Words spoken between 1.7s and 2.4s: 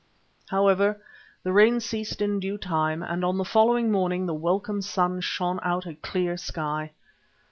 ceased in